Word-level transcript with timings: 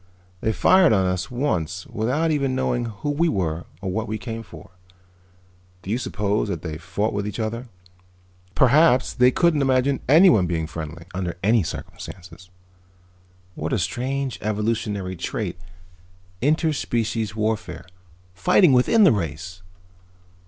They 0.39 0.51
fired 0.51 0.93
on 0.93 1.05
us 1.05 1.29
once 1.29 1.85
without 1.85 2.31
even 2.31 2.55
knowing 2.55 2.85
who 2.85 3.11
we 3.11 3.29
were 3.29 3.65
or 3.81 3.91
what 3.91 4.07
we 4.07 4.17
came 4.17 4.41
for. 4.41 4.71
Do 5.83 5.91
you 5.91 5.99
suppose 5.99 6.47
that 6.47 6.63
they 6.63 6.79
fought 6.79 7.13
with 7.13 7.27
each 7.27 7.39
other? 7.39 7.67
Perhaps 8.55 9.13
they 9.13 9.29
couldn't 9.29 9.61
imagine 9.61 9.99
anyone 10.09 10.47
being 10.47 10.65
friendly, 10.65 11.05
under 11.13 11.37
any 11.43 11.61
circumstances. 11.61 12.49
What 13.53 13.73
a 13.73 13.77
strange 13.77 14.39
evolutionary 14.41 15.15
trait, 15.15 15.59
inter 16.41 16.73
species 16.73 17.35
warfare. 17.35 17.85
Fighting 18.33 18.73
within 18.73 19.03
the 19.03 19.11
race!" 19.11 19.61